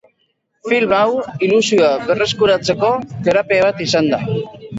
Film 0.69 0.95
hau 0.99 1.09
ilusioa 1.47 1.91
berreskuratzeko 2.07 2.91
terapia 3.29 3.69
bat 3.69 3.87
izan 3.89 4.11
da. 4.17 4.23